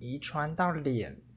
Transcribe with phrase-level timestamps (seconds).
[0.00, 1.20] 遗传到脸